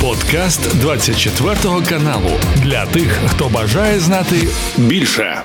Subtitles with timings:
[0.00, 1.54] Подкаст 24
[1.88, 4.36] каналу для тих, хто бажає знати
[4.78, 5.42] більше.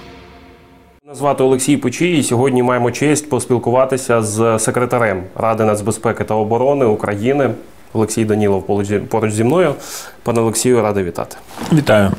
[1.04, 6.86] Мене звати Олексій Печій, і сьогодні маємо честь поспілкуватися з секретарем Ради нацбезпеки та оборони
[6.86, 7.50] України
[7.94, 8.68] Олексій Данілов
[9.10, 9.74] поруч зі мною.
[10.24, 11.36] Пане Олексію, радий вітати.
[11.74, 12.12] Вітаю.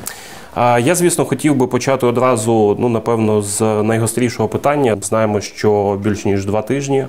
[0.57, 4.97] Я, звісно, хотів би почати одразу, ну напевно, з найгострішого питання.
[5.01, 7.05] Знаємо, що більш ніж два тижні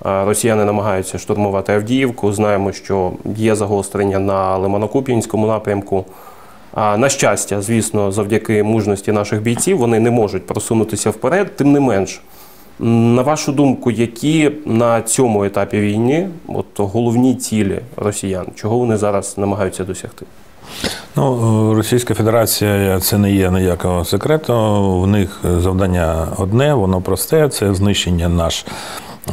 [0.00, 2.32] росіяни намагаються штурмувати Авдіївку.
[2.32, 6.04] Знаємо, що є загострення на Лиманокуп'янському напрямку.
[6.76, 11.56] На щастя, звісно, завдяки мужності наших бійців вони не можуть просунутися вперед.
[11.56, 12.20] Тим не менш,
[12.78, 19.38] на вашу думку, які на цьому етапі війни от головні цілі росіян, чого вони зараз
[19.38, 20.26] намагаються досягти?
[21.16, 24.54] Ну, Російська Федерація це не є ніякого секрету.
[25.00, 28.66] В них завдання одне, воно просте це знищення наш.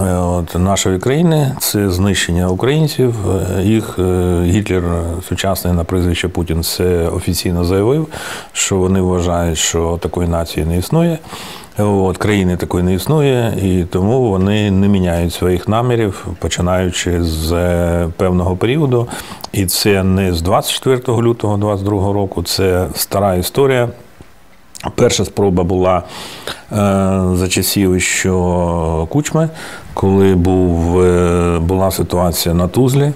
[0.02, 3.16] Е, от, нашої країни це знищення українців.
[3.58, 4.84] Е, їх е, Гітлер
[5.28, 8.08] сучасний на прізвище Путін це офіційно заявив,
[8.54, 11.20] що вони вважають, що такої нації не існує.
[11.78, 17.52] От, країни такої не існує, і тому вони не міняють своїх намірів, починаючи з
[18.18, 19.08] певного періоду.
[19.52, 23.90] І це не з 24 лютого 2022 року, це стара історія.
[24.96, 26.76] Перша спроба була е,
[27.34, 29.50] за часів що Кучми,
[29.94, 33.12] коли був, е, була ситуація на Тузлі.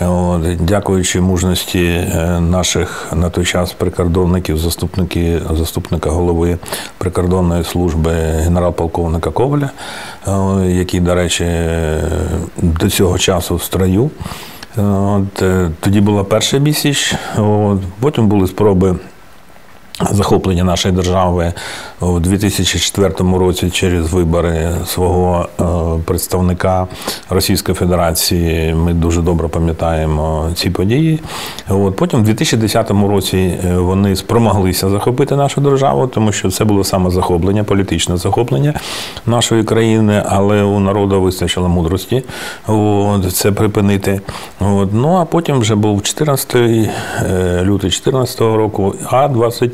[0.00, 6.58] От, Дякуючи мужності е, наших на той час прикордонників, заступники, заступника голови
[6.98, 9.70] прикордонної служби генерал-полковника Коваля,
[10.66, 11.46] який, до речі,
[12.56, 14.10] до цього часу в строю.
[14.76, 15.42] От,
[15.80, 18.96] Тоді була перша бісіч, от, потім були спроби
[20.00, 21.52] захоплення нашої держави
[22.00, 25.64] у 2004 році через вибори свого е,
[26.04, 26.86] представника
[27.30, 28.74] Російської Федерації.
[28.74, 31.20] Ми дуже добре пам'ятаємо ці події.
[31.68, 36.84] От Потім, в 2010 році, е, вони спромоглися захопити нашу державу, тому що це було
[36.84, 38.74] саме захоплення, політичне захоплення
[39.26, 42.22] нашої країни, але у народу вистачило мудрості
[42.66, 44.20] от, це припинити.
[44.60, 44.88] От.
[44.92, 46.88] Ну а потім вже був 14 е,
[47.62, 49.70] лютий 2014 року, а 20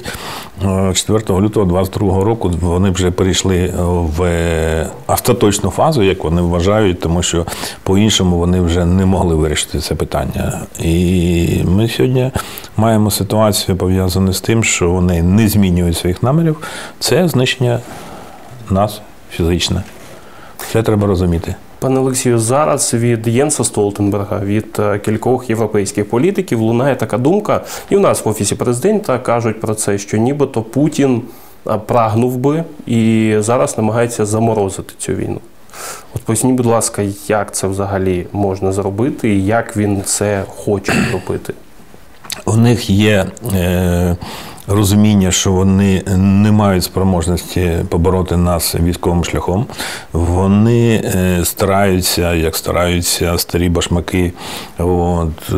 [0.95, 3.75] 4 лютого 2022 року вони вже перейшли
[4.17, 7.47] в остаточну фазу, як вони вважають, тому що
[7.83, 10.61] по-іншому вони вже не могли вирішити це питання.
[10.81, 12.31] І ми сьогодні
[12.77, 16.57] маємо ситуацію пов'язану з тим, що вони не змінюють своїх намірів.
[17.01, 17.81] Це знищення
[18.71, 19.01] нас
[19.31, 19.83] фізичне.
[20.73, 21.55] Це треба розуміти.
[21.79, 27.97] Пане Олексію, зараз від Єнса Столтенберга, від е, кількох європейських політиків лунає така думка, і
[27.97, 31.23] в нас в офісі президента кажуть про це, що нібито Путін
[31.67, 35.41] е, прагнув би і зараз намагається заморозити цю війну.
[36.15, 41.55] От поясніть, будь ласка, як це взагалі можна зробити, і як він це хоче зробити?
[42.45, 43.27] У них є.
[43.55, 44.17] Е
[44.69, 49.67] розуміння, що вони не мають спроможності побороти нас військовим шляхом.
[50.13, 54.33] Вони е, стараються, як стараються старі башмаки
[54.79, 55.55] от, е,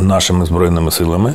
[0.00, 1.34] нашими збройними силами.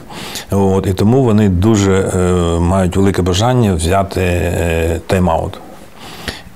[0.51, 4.21] От, І тому вони дуже е, мають велике бажання взяти
[5.07, 5.51] тайм-аут.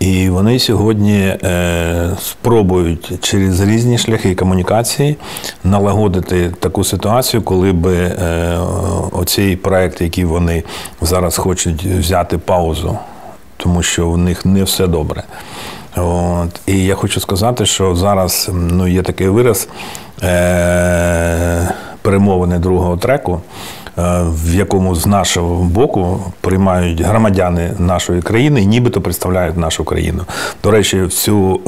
[0.04, 5.18] І вони сьогодні е, спробують через різні шляхи комунікації
[5.64, 8.58] налагодити таку ситуацію, коли би е,
[9.12, 10.64] оцей проект, який вони
[11.02, 12.98] зараз хочуть взяти паузу,
[13.58, 15.24] тому що в них не все добре.
[15.96, 16.62] От.
[16.66, 19.68] І я хочу сказати, що зараз ну, є такий вираз
[20.24, 23.42] е, перемовини другого треку.
[23.98, 30.24] Е, в якому з нашого боку приймають громадяни нашої країни і нібито представляють нашу країну.
[30.64, 31.60] До речі, всю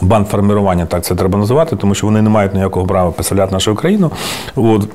[0.00, 4.10] бандформування, так це треба називати, тому що вони не мають ніякого права представляти нашу країну.
[4.56, 4.88] От.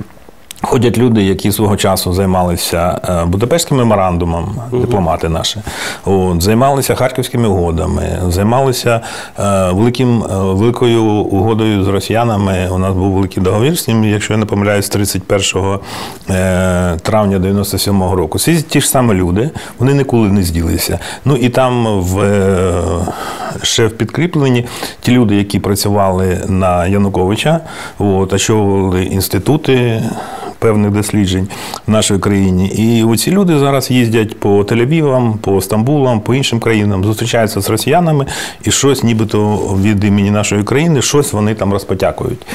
[0.64, 5.60] Ходять люди, які свого часу займалися е, Будапештським меморандумом, дипломати наші,
[6.06, 9.02] от, займалися харківськими угодами, займалися
[9.40, 12.70] е, великим, е, великою угодою з росіянами.
[12.72, 15.80] У нас був великий договір з ним, якщо я не помиляюсь, 31
[17.02, 18.38] травня 97-го року.
[18.38, 19.50] Всі ті ж самі люди,
[19.80, 21.00] вони ніколи не зділися.
[21.25, 22.24] Ну і там в
[23.62, 24.66] ще в підкріпленні
[25.02, 27.60] ті люди, які працювали на Януковича,
[28.00, 30.02] от, очолювали інститути
[30.62, 31.48] певних досліджень
[31.88, 32.68] в нашій країні.
[32.68, 38.25] І оці люди зараз їздять по Тель-Авівам, по Стамбулам, по іншим країнам, зустрічаються з росіянами
[38.63, 42.46] і щось, нібито від імені нашої країни, щось вони там розпотякують.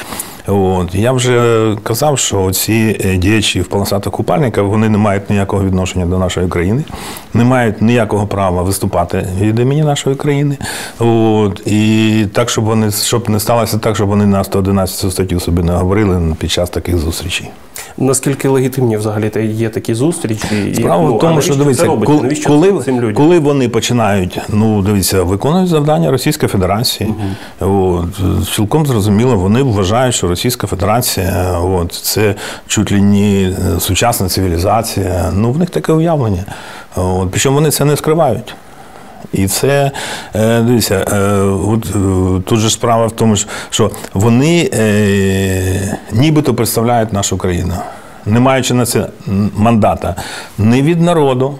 [0.47, 5.63] От я вже казав, що ці е, діячі в полосатих купальниках вони не мають ніякого
[5.63, 6.83] відношення до нашої країни,
[7.33, 10.57] не мають ніякого права виступати від імені нашої країни.
[10.99, 15.63] От і так, щоб вони щоб не сталося так, щоб вони на 111 статтю собі
[15.63, 17.49] не говорили під час таких зустрічей.
[17.97, 20.73] Наскільки легітимні взагалі є такі зустрічі?
[20.75, 25.69] Справа і, ну, в тому, що дивіться, коли, коли, коли вони починають, ну дивіться, виконують
[25.69, 27.13] завдання Російської Федерації,
[27.59, 28.05] угу.
[28.19, 32.35] от, цілком зрозуміло, вони вважають, що Російська Федерація от, це
[32.67, 35.31] чуть ли не сучасна цивілізація.
[35.33, 36.43] Ну, в них таке уявлення.
[36.95, 38.55] От, Причому вони це не скривають.
[39.33, 39.91] І це
[40.35, 43.35] е, дивіться, е, от е, тут же справа в тому,
[43.69, 44.69] що вони
[46.11, 47.73] нібито представляють нашу країну,
[48.25, 49.07] не маючи на це
[49.55, 50.15] мандата
[50.57, 51.59] ні від народу,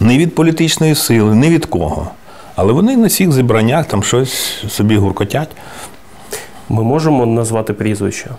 [0.00, 2.10] ні від політичної сили, ні від кого.
[2.56, 5.50] Але вони на всіх зібраннях там щось собі гуркотять.
[6.68, 8.30] Ми можемо назвати прізвище.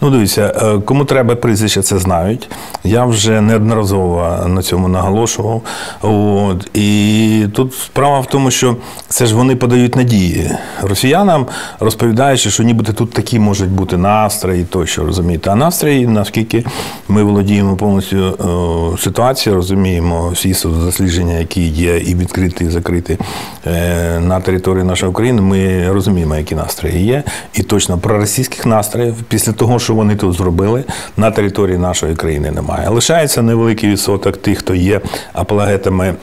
[0.00, 2.48] Ну, дивіться, е, кому треба прізвище, це знають.
[2.84, 5.62] Я вже неодноразово на цьому наголошував.
[6.02, 6.70] От.
[6.76, 8.76] І тут справа в тому, що
[9.08, 10.50] це ж вони подають надії
[10.82, 11.46] росіянам,
[11.80, 15.50] розповідаючи, що нібито тут такі можуть бути настрої тощо, розумієте.
[15.50, 16.64] А настрої, наскільки
[17.08, 23.18] ми володіємо повністю ситуацією, розуміємо всі дослідження, які є, і відкриті, і закриті
[23.66, 27.22] е, на території нашої України, ми розуміємо, які настрої є.
[27.54, 30.84] І точно про російських настроїв після того, що вони тут зробили,
[31.16, 32.88] на території нашої країни немає.
[32.88, 35.00] Лишається невеликий відсоток тих, хто є
[35.32, 36.14] апологетами.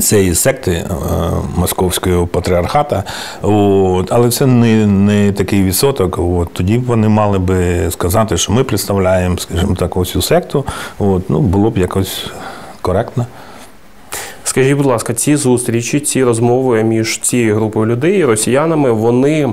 [0.00, 0.84] Цієї секти е,
[1.56, 3.04] московського патріархата,
[3.42, 6.18] от, але це не не такий відсоток.
[6.18, 10.64] От, Тоді б вони мали би сказати, що ми представляємо, скажімо так, ось цю секту.
[10.98, 12.26] От, ну, Було б якось
[12.82, 13.26] коректно.
[14.44, 19.52] Скажіть, будь ласка, ці зустрічі, ці розмови між цією групою людей і росіянами, вони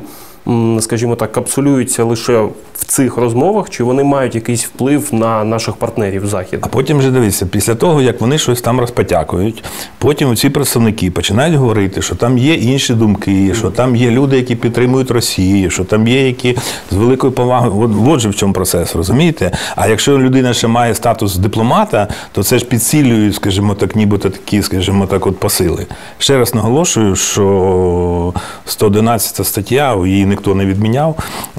[0.80, 2.40] скажімо так, капсулюються лише
[2.74, 6.60] в цих розмовах, чи вони мають якийсь вплив на наших партнерів захід?
[6.62, 9.64] А потім вже дивіться, після того, як вони щось там розпотякують,
[9.98, 14.56] потім ці представники починають говорити, що там є інші думки, що там є люди, які
[14.56, 16.58] підтримують Росію, що там є які
[16.92, 17.80] з великою повагою.
[17.82, 19.52] От, от же в чому процес, розумієте?
[19.76, 24.62] А якщо людина ще має статус дипломата, то це ж підсилює, скажімо так, нібито такі,
[24.62, 25.86] скажімо так, от посили.
[26.18, 28.34] Ще раз наголошую, що
[28.66, 31.16] 111 стаття у її ніхто не відміняв.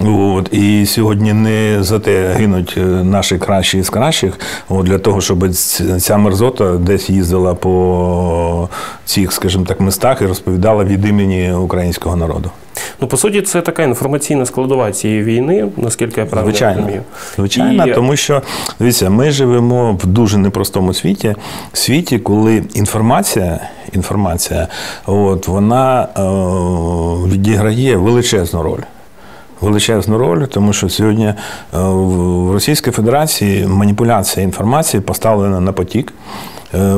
[0.06, 5.20] От, І сьогодні не за те гинуть е, наші кращі з кращих, от, для того,
[5.20, 5.48] щоб
[5.98, 8.68] ця мерзота десь їздила по
[9.04, 12.50] цих, скажімо так, містах і розповідала від імені українського народу.
[13.00, 16.76] Ну, по суті, це така інформаційна складова цієї війни, наскільки я правильно Звичайно.
[16.80, 17.02] розумію.
[17.36, 17.94] Звичайно, І...
[17.94, 18.42] тому що
[18.78, 21.34] дивіться, ми живемо в дуже непростому світі,
[21.72, 23.60] світі, коли інформація,
[23.92, 24.68] інформація,
[25.06, 26.22] от вона е,
[27.34, 28.80] відіграє величезну роль.
[29.60, 31.34] Величезну роль, тому що сьогодні е,
[31.72, 36.12] в Російській Федерації маніпуляція інформації поставлена на потік.
[36.76, 36.94] Е,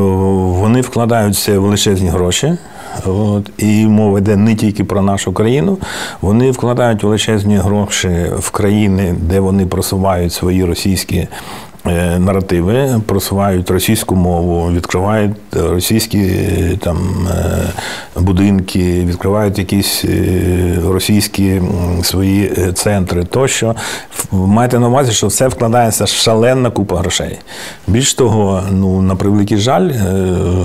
[0.61, 2.55] вони вкладаються величезні гроші.
[3.07, 5.79] От, І мова йде не тільки про нашу країну.
[6.21, 11.29] Вони вкладають величезні гроші в країни, де вони просувають свої російські
[12.19, 16.99] наративи, просувають російську мову, відкривають російські е, там
[17.31, 20.05] е, будинки, відкривають якісь
[20.87, 21.63] російські
[22.03, 23.25] свої центри.
[23.25, 23.75] Тощо
[24.33, 27.39] майте на увазі, що все вкладається шалена купа грошей.
[27.87, 29.91] Більш того, ну на превеликий жаль,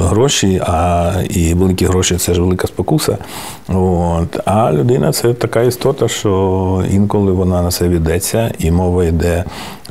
[0.01, 3.17] гроші, а і великі гроші це ж велика спокуса.
[3.67, 4.39] От.
[4.45, 9.43] А людина це така істота, що інколи вона на це відеться, і мова йде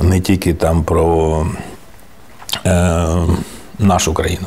[0.03, 1.47] не тільки там про
[2.67, 3.07] е,
[3.79, 4.47] нашу країну.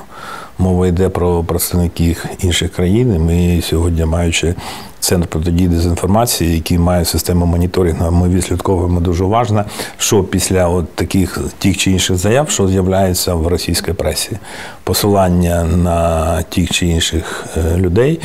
[0.57, 3.25] Мова йде про представників інших країн.
[3.25, 4.55] Ми сьогодні, маючи
[5.05, 9.65] центр протидії дезінформації, який має систему моніторингу, ми відслідковуємо дуже уважно,
[9.97, 14.37] що після от таких тих чи інших заяв, що з'являється в російській пресі,
[14.83, 18.19] посилання на тих чи інших е, людей,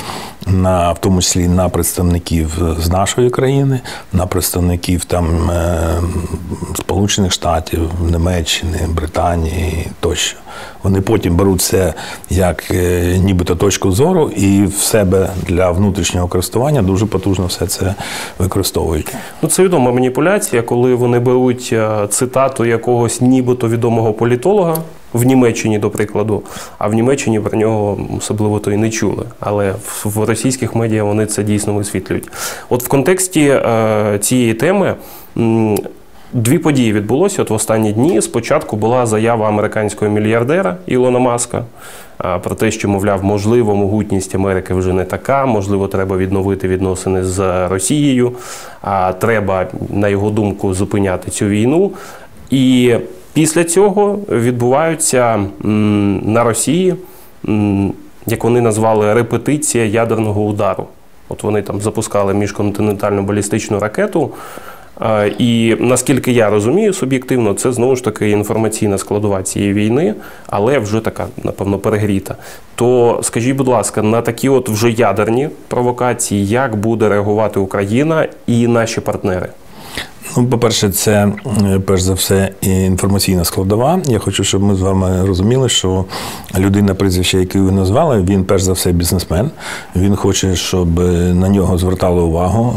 [0.47, 3.81] на в тому числі на представників з нашої країни,
[4.13, 5.79] на представників там е,
[6.75, 10.37] Сполучених Штатів, Німеччини, Британії тощо.
[10.83, 11.95] Вони потім беруть це
[12.31, 17.95] як е, нібито точку зору і в себе для внутрішнього користування дуже потужно все це
[18.39, 19.15] використовують.
[19.43, 24.77] Ну це відома маніпуляція, коли вони беруть е, цитату якогось нібито відомого політолога.
[25.13, 26.43] В Німеччині, до прикладу,
[26.79, 29.25] а в Німеччині про нього особливо то і не чули.
[29.41, 29.75] Але
[30.05, 32.29] в російських медіа вони це дійсно висвітлюють.
[32.69, 34.95] От в контексті е, цієї теми
[36.33, 38.23] Дві події відбулося от в останні дні.
[38.23, 41.65] Спочатку була заява американського мільярдера Ілона Маска
[42.19, 47.69] про те, що, мовляв, можливо, могутність Америки вже не така, можливо, треба відновити відносини з
[47.69, 48.33] Росією,
[48.83, 51.91] а треба, на його думку, зупиняти цю війну.
[52.51, 52.95] І
[53.33, 55.45] після цього відбуваються
[56.25, 56.95] на Росії,
[58.27, 60.87] як вони назвали, репетиція ядерного удару.
[61.29, 64.31] От вони там запускали міжконтинентальну балістичну ракету.
[65.39, 70.15] І наскільки я розумію суб'єктивно, це знову ж таки інформаційна складова цієї війни,
[70.47, 72.37] але вже така, напевно, перегріта.
[72.75, 78.67] То скажіть, будь ласка, на такі от вже ядерні провокації, як буде реагувати Україна і
[78.67, 79.49] наші партнери?
[80.37, 81.33] Ну, по-перше, це
[81.87, 84.01] перш за все інформаційна складова.
[84.07, 86.05] Я хочу, щоб ми з вами розуміли, що
[86.59, 89.51] людина, прізвище, яке ви назвали, він перш за все бізнесмен.
[89.97, 90.99] Він хоче, щоб
[91.35, 92.75] на нього звертали увагу.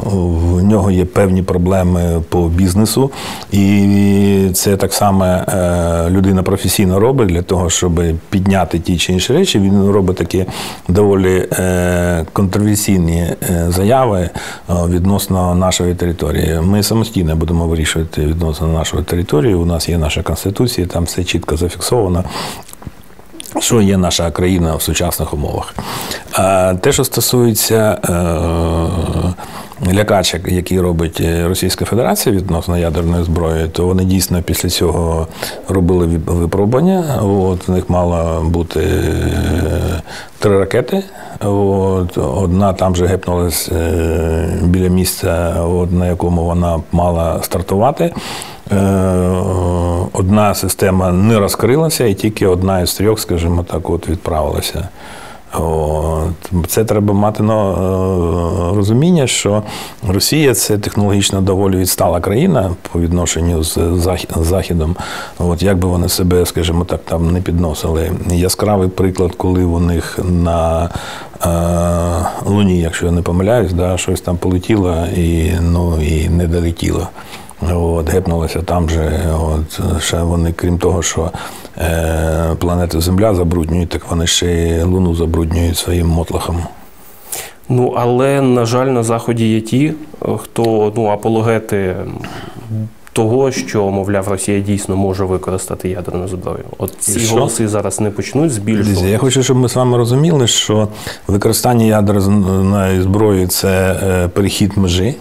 [0.57, 3.11] В нього є певні проблеми по бізнесу,
[3.51, 9.33] і це так само е, людина професійно робить для того, щоб підняти ті чи інші
[9.33, 9.59] речі.
[9.59, 10.45] Він робить такі
[10.87, 14.29] доволі е, контроверсійні е, заяви
[14.69, 16.59] відносно нашої території.
[16.61, 19.55] Ми самостійно будемо вирішувати відносно нашої території.
[19.55, 22.23] У нас є наша конституція, там все чітко зафіксовано.
[23.59, 25.75] Що є наша країна в сучасних умовах?
[26.31, 29.33] А Те, що стосується е,
[29.91, 35.27] лякачок, які робить Російська Федерація відносно ядерної зброї, то вони дійсно після цього
[35.69, 37.03] робили випробування.
[37.21, 40.01] От, У них мало бути е,
[40.39, 41.03] три ракети.
[41.39, 48.13] От, Одна там же гепнулась е, біля місця, от, на якому вона мала стартувати.
[48.71, 48.75] Е,
[50.13, 54.87] одна система не розкрилася, і тільки одна із трьох, скажімо так, от відправилася.
[55.53, 56.51] От.
[56.67, 57.75] Це треба мати на е,
[58.75, 59.63] розуміння, що
[60.07, 63.77] Росія це технологічно доволі відстала країна по відношенню з
[64.35, 64.95] Західом.
[65.39, 68.11] От Як би вони себе, скажімо так, там не підносили.
[68.31, 70.89] Яскравий приклад, коли у них на
[71.45, 77.07] е, Луні, якщо я не помиляюсь, да, щось там полетіло і ну, і не долетіло.
[77.71, 79.19] От, Гепнулося там же.
[79.41, 81.31] От, Ще вони, крім того, що
[81.77, 86.63] е, планету Земля забруднюють, так вони ще й Луну забруднюють своїм мотлахом.
[87.69, 89.93] Ну, але, на жаль, на Заході є ті,
[90.37, 91.95] хто ну, апологети
[93.13, 96.63] того, що, мовляв, Росія дійсно може використати ядерну зброю.
[96.77, 99.09] От ці голоси зараз не почнуть збільшувати.
[99.09, 100.87] Я хочу, щоб ми з вами розуміли, що
[101.27, 105.15] використання ядерної зброї це е, перехід межі.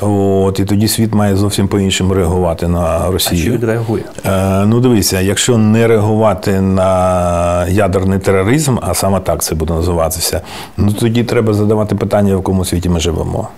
[0.00, 3.40] От, І тоді світ має зовсім по-іншому реагувати на Росію.
[3.40, 4.02] А що відреагує?
[4.26, 10.40] Е, ну, дивіться, якщо не реагувати на ядерний тероризм, а саме так це буде називатися,
[10.76, 13.48] ну тоді треба задавати питання, в якому світі ми живемо.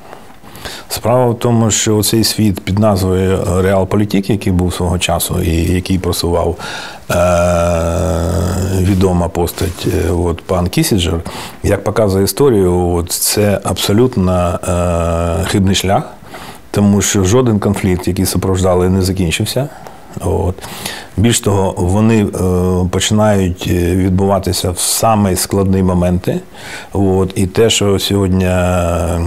[0.89, 5.99] Справа в тому, що цей світ під назвою Реалполітік, який був свого часу і який
[5.99, 6.57] просував
[7.11, 7.15] е-
[8.81, 11.21] відома постать е, от, пан Кісіджер,
[11.63, 16.03] як показує історію, от, це абсолютно е- хибний шлях
[16.73, 19.69] тому що жоден конфлікт, який супроводжали, не закінчився.
[20.21, 20.55] От.
[21.17, 22.29] Більш того, вони е,
[22.91, 26.41] починають е, відбуватися в самі складні моменти.
[26.93, 27.33] От.
[27.35, 29.21] І те, що сьогодні е,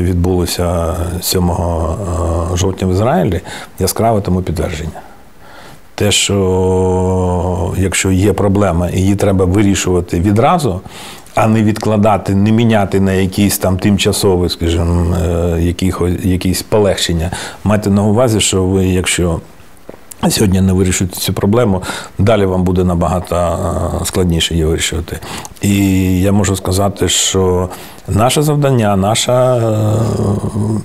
[0.00, 1.54] відбулося 7 е,
[2.54, 3.40] жовтня в Ізраїлі,
[3.78, 5.00] яскраве тому підтвердження.
[5.94, 10.80] Те, що якщо є проблема і її треба вирішувати відразу,
[11.42, 15.74] а не відкладати, не міняти на якісь там тимчасові, скажімо, е,
[16.22, 17.30] якісь полегшення.
[17.64, 19.40] Майте на увазі, що ви, якщо
[20.28, 21.82] Сьогодні не вирішуєте цю проблему,
[22.18, 25.18] далі вам буде набагато е, складніше її вирішувати.
[25.62, 27.68] І я можу сказати, що
[28.08, 29.62] наше завдання, наша е,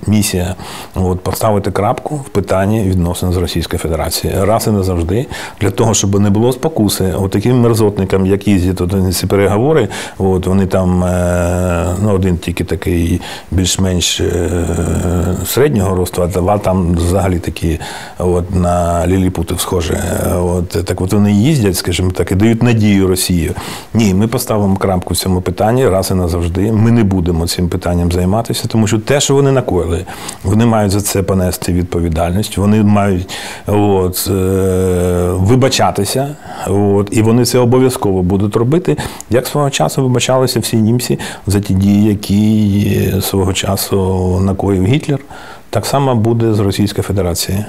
[0.07, 0.55] місія
[0.95, 5.25] от, поставити крапку в питанні відносин з Російською Федерацією раз і не завжди,
[5.61, 10.65] для того, щоб не було спокуси, от мерзотникам, як їздять от, ці переговори, от, вони
[10.65, 14.21] там е, ну, один тільки такий більш-менш
[15.45, 17.79] середнього росту, а два там взагалі такі
[18.17, 20.03] от, на лілі Ліліпутів схоже.
[20.35, 23.51] От так от вони їздять, скажімо так, і дають надію Росії.
[23.93, 24.27] Ні, ми
[24.65, 26.71] поставимо крапку в цьому питанні раз і назавжди.
[26.71, 30.05] Ми не будемо цим питанням займатися, тому що те, що вони накоїли,
[30.43, 32.57] вони мають за це понести відповідальність.
[32.57, 33.29] Вони мають
[33.67, 34.33] от, е,
[35.31, 36.35] вибачатися,
[36.67, 38.97] от, і вони це обов'язково будуть робити.
[39.29, 45.19] Як свого часу вибачалися всі німці за ті дії, які свого часу накоїв Гітлер,
[45.69, 47.65] так само буде з Російською Федерацією.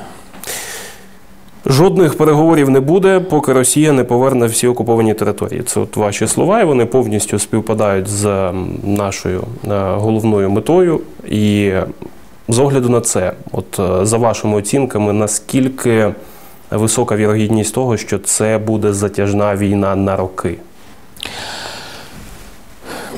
[1.68, 5.62] Жодних переговорів не буде, поки Росія не поверне всі окуповані території.
[5.62, 8.52] Це от ваші слова, і вони повністю співпадають з
[8.84, 11.00] нашою е, головною метою.
[11.28, 11.72] І
[12.48, 16.12] з огляду на це, от е, за вашими оцінками, наскільки
[16.70, 20.54] висока вірогідність того, що це буде затяжна війна на роки?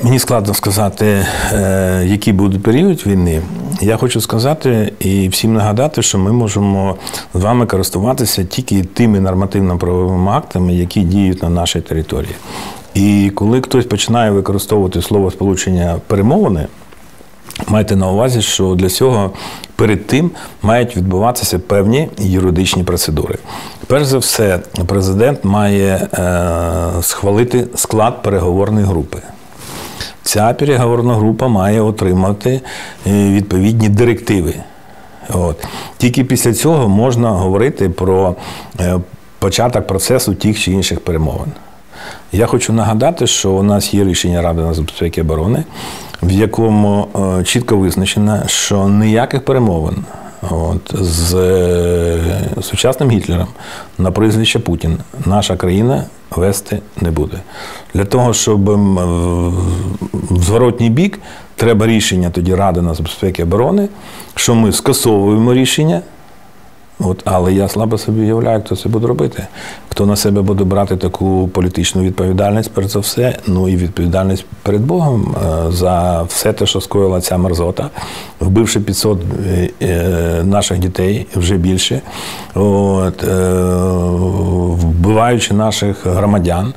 [0.03, 3.41] Мені складно сказати, е, який буде період війни.
[3.81, 6.97] Я хочу сказати і всім нагадати, що ми можемо
[7.33, 12.35] з вами користуватися тільки тими нормативно-правовими актами, які діють на нашій території.
[12.93, 16.67] І коли хтось починає використовувати слово сполучення перемовини,
[17.67, 19.31] майте на увазі, що для цього
[19.75, 20.31] перед тим
[20.61, 23.37] мають відбуватися певні юридичні процедури.
[23.87, 29.17] Перш за все, президент має е, схвалити склад переговорної групи.
[30.23, 32.61] Ця переговорна група має отримати
[33.07, 34.53] е, відповідні директиви.
[35.33, 35.67] От.
[35.97, 38.35] Тільки після цього можна говорити про
[38.79, 38.99] е,
[39.39, 41.51] початок процесу тих чи інших перемовин.
[42.31, 45.63] Я хочу нагадати, що у нас є рішення Ради нацбезпеки і оборони,
[46.23, 47.07] в якому
[47.39, 50.05] е, чітко визначено, що ніяких перемовин
[50.51, 53.47] от, з е, сучасним Гітлером
[53.97, 57.37] на прізвище Путін наша країна вести не буде.
[57.93, 59.49] Для того, щоб в-
[60.13, 61.19] в зворотній бік
[61.55, 63.89] треба рішення тоді Ради нацбезпеки і оборони,
[64.35, 66.01] що ми скасовуємо рішення.
[66.99, 69.47] От, але я слабо собі уявляю, хто це буде робити.
[69.89, 74.81] Хто на себе буде брати таку політичну відповідальність, перш за все, ну і відповідальність перед
[74.81, 77.89] Богом е, за все те, що скоїла ця мерзота,
[78.39, 82.01] вбивши 500 е, е, наших дітей вже більше,
[82.53, 83.23] от,
[84.83, 86.73] вбиваючи наших громадян,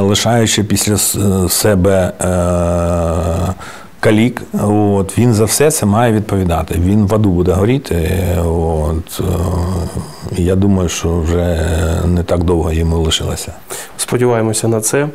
[0.00, 0.96] лишаючи після
[1.48, 2.12] себе.
[4.02, 6.74] Калік, от він за все це має відповідати.
[6.74, 8.26] Він в аду буде горіти.
[8.44, 11.70] От е, я думаю, що вже
[12.06, 13.52] не так довго йому лишилося.
[13.96, 15.08] Сподіваємося на це.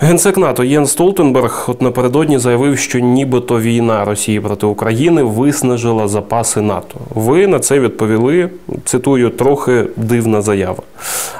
[0.00, 6.60] Генсек НАТО Єн Столтенберг от напередодні заявив, що нібито війна Росії проти України виснажила запаси
[6.60, 7.00] НАТО.
[7.14, 8.50] Ви на це відповіли.
[8.84, 10.82] Цитую, трохи дивна заява.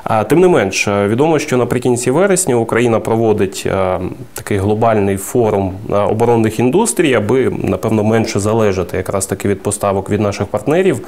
[0.05, 4.01] А тим не менш, е, відомо, що наприкінці вересня Україна проводить е,
[4.35, 10.21] такий глобальний форум е, оборонних індустрій, аби напевно менше залежати якраз таки від поставок від
[10.21, 11.01] наших партнерів.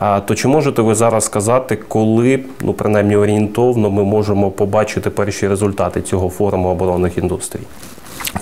[0.00, 6.02] То чи можете ви зараз сказати, коли, ну принаймні орієнтовно, ми можемо побачити перші результати
[6.02, 7.60] цього форуму оборонних індустрій?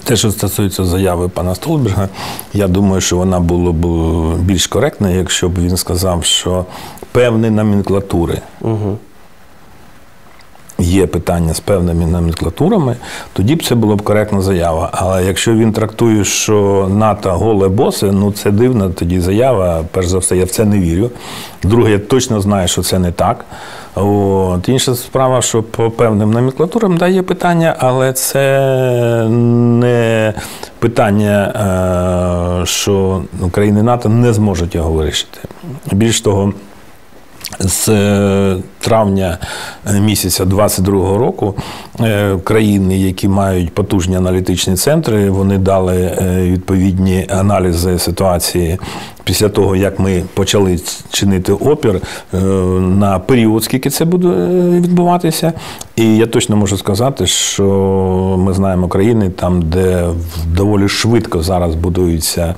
[0.04, 2.08] Те, що стосується заяви пана Столберга,
[2.52, 3.86] я думаю, що вона була б
[4.40, 6.64] більш коректна, якщо б він сказав, що
[7.12, 8.40] певні номенклатури.
[8.60, 8.98] Угу.
[10.82, 12.96] Є питання з певними номенклатурами,
[13.32, 14.90] тоді б це була б коректна заява.
[14.92, 19.84] Але якщо він трактує, що НАТО голе боси, ну це дивна тоді заява.
[19.90, 21.10] Перш за все, я в це не вірю.
[21.62, 23.44] Друге, я точно знаю, що це не так.
[23.94, 24.68] От.
[24.68, 30.34] Інша справа, що по певним номенклатурам да, є питання, але це не
[30.78, 31.52] питання,
[32.62, 35.38] е, що країни НАТО не зможуть його вирішити.
[35.92, 36.52] Більш того,
[37.60, 39.38] з е, травня
[40.00, 41.54] місяця 22-го року
[42.00, 48.78] е, країни, які мають потужні аналітичні центри, вони дали е, відповідні аналізи ситуації
[49.24, 52.00] після того, як ми почали чинити опір
[52.80, 54.28] на період, скільки це буде
[54.80, 55.52] відбуватися.
[55.96, 57.64] І я точно можу сказати, що
[58.38, 60.08] ми знаємо країни там, де
[60.46, 62.54] доволі швидко зараз будуються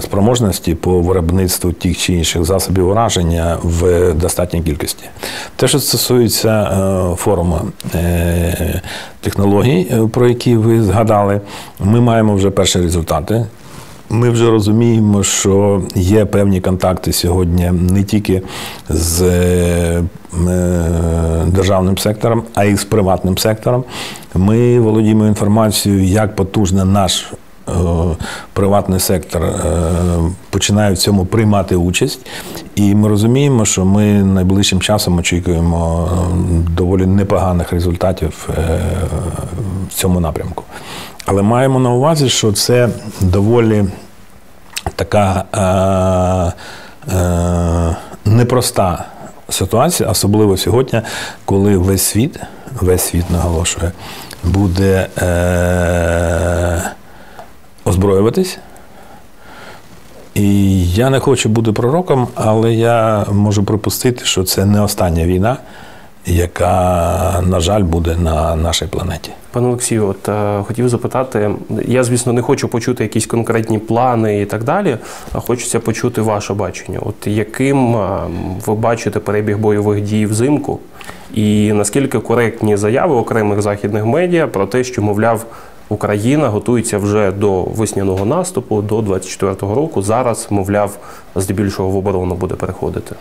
[0.00, 5.04] спроможності по виробництву тих чи інших засобів ураження в достатній кількості.
[5.56, 7.60] Те, що стосується е, форуму
[7.94, 8.80] е,
[9.20, 11.40] технологій, е, про які ви згадали,
[11.80, 13.46] ми маємо вже перші результати.
[14.10, 18.42] Ми вже розуміємо, що є певні контакти сьогодні не тільки
[18.88, 20.02] з е,
[20.48, 23.84] е, державним сектором, а й з приватним сектором.
[24.34, 27.32] Ми володіємо інформацією, як потужно наш
[27.68, 27.72] е,
[28.56, 29.52] приватний сектор е,
[30.50, 32.26] починає в цьому приймати участь.
[32.74, 38.80] І ми розуміємо, що ми найближчим часом очікуємо е, доволі непоганих результатів е,
[39.88, 40.64] в цьому напрямку.
[41.26, 42.88] Але маємо на увазі, що це
[43.20, 43.84] доволі
[44.96, 45.44] така
[47.08, 49.04] е, е, непроста
[49.48, 51.02] ситуація, особливо сьогодні,
[51.44, 52.40] коли весь світ,
[52.80, 53.92] весь світ наголошує,
[54.44, 56.82] буде е,
[57.86, 58.58] озброюватись.
[60.34, 65.56] І я не хочу бути пророком, але я можу припустити, що це не остання війна,
[66.26, 69.30] яка, на жаль, буде на нашій планеті.
[69.52, 71.50] Пане Олексію, от е, хотів запитати,
[71.86, 74.96] я, звісно, не хочу почути якісь конкретні плани і так далі,
[75.32, 76.98] а хочеться почути ваше бачення.
[77.02, 78.18] От яким е,
[78.66, 80.80] ви бачите перебіг бойових дій взимку,
[81.34, 85.46] і наскільки коректні заяви окремих західних медіа про те, що, мовляв,
[85.88, 90.02] Україна готується вже до весняного наступу, до 24-го року.
[90.02, 90.98] Зараз, мовляв,
[91.36, 93.14] здебільшого в оборону буде переходити.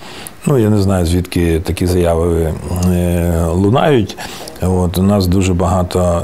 [0.46, 2.54] Ну, я не знаю, звідки такі заяви
[2.86, 4.18] е, лунають.
[4.62, 6.24] От, У нас дуже багато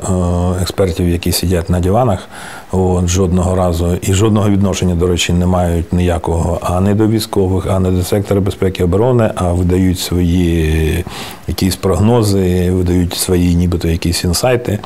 [0.58, 2.27] е, експертів, які сидять на диванах,
[2.71, 7.91] от, жодного разу і жодного відношення, до речі, не мають ніякого ані до військових, ані
[7.91, 11.05] до сектора безпеки і оборони, а видають свої
[11.47, 14.79] якісь прогнози, видають свої нібито якісь інсайти.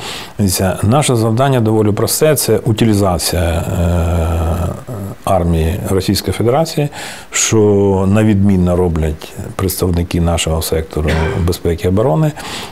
[0.84, 4.76] Наше завдання доволі просте це утилізація е,
[5.26, 6.90] армії Російської Федерації,
[7.32, 11.10] що навідмінно роблять представники нашого сектору
[11.48, 12.32] безпеки і оборони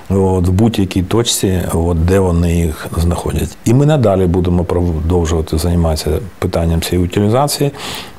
[0.09, 3.57] от, в будь-якій точці, от, де вони їх знаходять.
[3.65, 4.63] І ми надалі будемо
[5.03, 7.71] продовжувати займатися питанням цієї утилізації,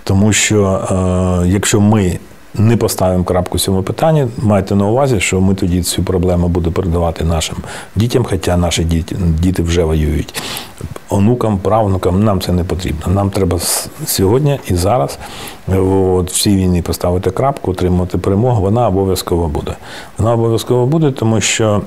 [0.05, 0.65] тому що
[1.45, 2.19] е, якщо ми
[2.55, 6.73] не поставимо крапку в цьому питанні, майте на увазі, що ми тоді цю проблему будемо
[6.73, 7.57] передавати нашим
[7.97, 10.43] дітям, хоча наші діти, діти вже воюють.
[11.11, 13.13] Онукам, правнукам нам це не потрібно.
[13.13, 13.59] Нам треба
[14.07, 15.19] сьогодні і зараз
[15.69, 18.63] в цій війні поставити крапку, отримати перемогу.
[18.63, 19.77] Вона обов'язково буде.
[20.19, 21.83] Вона обов'язково буде, тому що.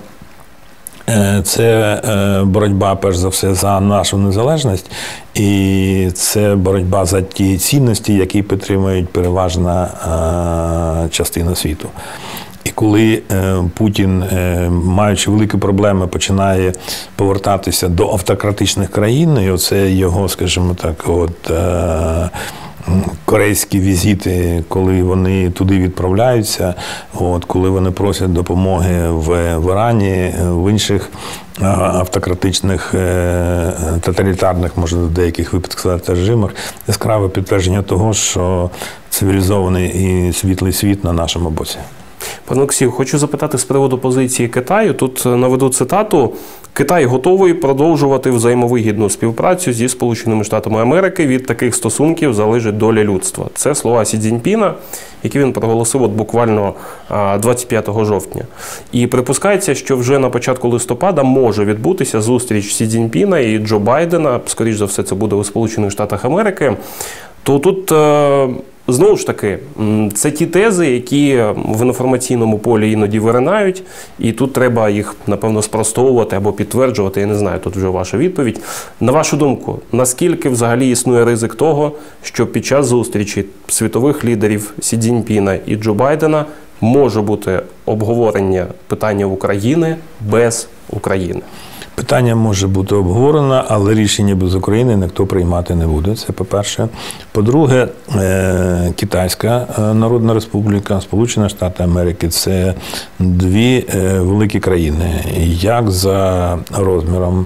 [1.10, 1.64] Е, це
[2.06, 4.92] е, боротьба, перш за все, за нашу незалежність,
[5.34, 9.90] і це боротьба за ті цінності, які підтримують переважна
[11.06, 11.90] е, частина світу.
[12.64, 13.22] І коли
[13.74, 14.24] Путін,
[14.70, 16.74] маючи великі проблеми, починає
[17.16, 21.52] повертатися до автократичних країн, і оце його, скажімо так, от
[23.26, 26.74] корейські візити, коли вони туди відправляються,
[27.14, 31.10] от коли вони просять допомоги в, в Ірані, в інших
[31.62, 36.52] автократичних е, тоталітарних, може в деяких випадках сказати, режимах,
[36.88, 38.70] яскраве підтвердження того, що
[39.10, 41.78] цивілізований і світлий світ на нашому боці.
[42.46, 44.94] Пане Олексію, хочу запитати з приводу позиції Китаю.
[44.94, 46.34] Тут наведу цитату:
[46.78, 51.28] Китай готовий продовжувати взаємовигідну співпрацю зі Сполученими Штатами Америки.
[51.28, 53.46] Від таких стосунків залежить доля людства.
[53.54, 54.74] Це слова Сі Цзіньпіна,
[55.24, 56.74] які він проголосив от буквально
[57.10, 58.42] 25 жовтня.
[58.92, 64.40] І припускається, що вже на початку листопада може відбутися зустріч Сі Цзіньпіна і Джо Байдена.
[64.46, 66.74] Скоріш за все, це буде у Сполучених Штатах Америки.
[67.44, 67.94] То тут.
[68.90, 69.60] Знову ж таки,
[70.14, 73.84] це ті тези, які в інформаційному полі іноді виринають,
[74.20, 77.20] і тут треба їх, напевно, спростовувати або підтверджувати.
[77.20, 78.62] Я не знаю, тут вже ваша відповідь.
[79.00, 81.92] На вашу думку, наскільки взагалі існує ризик того,
[82.24, 86.46] що під час зустрічі світових лідерів Сі Цзіньпіна і Джо Байдена
[86.82, 91.42] може бути обговорення питання України без України?
[91.98, 96.16] Питання може бути обговорено, але рішення без України ніхто приймати не буде.
[96.16, 96.88] Це по-перше.
[97.32, 102.74] По-друге, е, Китайська е, Народна Республіка, Сполучені Штати Америки це
[103.20, 105.24] дві е, великі країни,
[105.62, 107.46] як за розміром.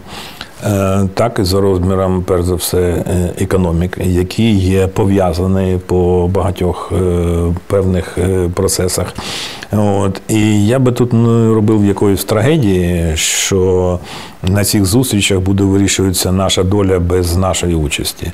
[1.14, 3.04] Так і за розміром, перш за все,
[3.40, 6.92] економік, які є пов'язані по багатьох
[7.68, 8.18] певних
[8.54, 9.14] процесах.
[9.72, 10.22] От.
[10.28, 14.00] І я би тут не робив якоїсь трагедії, що
[14.44, 18.32] на цих зустрічах буде вирішуватися наша доля без нашої участі.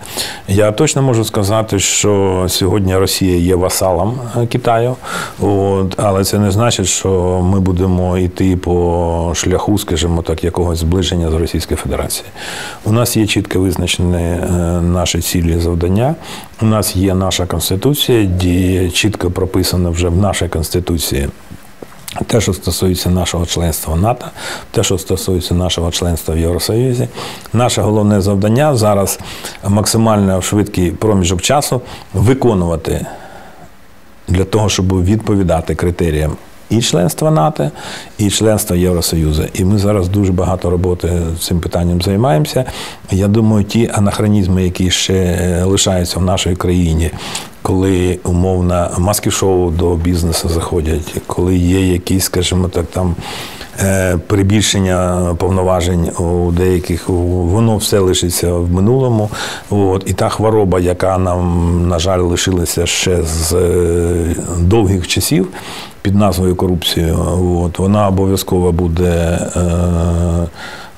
[0.47, 4.95] Я точно можу сказати, що сьогодні Росія є васалом е, Китаю,
[5.39, 11.31] от, але це не значить, що ми будемо йти по шляху, скажімо так, якогось зближення
[11.31, 12.31] з Російською Федерацією.
[12.85, 14.41] У нас є чітко визначені е,
[14.81, 16.15] наші цілі завдання.
[16.61, 21.27] У нас є наша конституція, де чітко прописано вже в нашій конституції.
[22.27, 24.25] Те, що стосується нашого членства в НАТО,
[24.71, 27.07] те, що стосується нашого членства в Євросоюзі,
[27.53, 29.19] наше головне завдання зараз
[29.67, 31.81] максимально в швидкий проміжок часу
[32.13, 33.05] виконувати
[34.27, 36.37] для того, щоб відповідати критеріям
[36.69, 37.71] і членства НАТО,
[38.17, 39.43] і членства Євросоюзу.
[39.53, 42.65] І ми зараз дуже багато роботи цим питанням займаємося.
[43.11, 47.11] Я думаю, ті анахронізми, які ще лишаються в нашій країні,
[47.67, 53.15] коли умовно маски шоу до бізнесу заходять, коли є якісь, скажімо так, там.
[53.83, 59.29] Е, перебільшення повноважень у деяких воно все лишиться в минулому.
[59.69, 65.47] От і та хвороба, яка нам на жаль лишилася ще з е, довгих часів
[66.01, 67.15] під назвою корупція,
[67.63, 69.39] от вона обов'язково буде.
[69.55, 70.47] Е,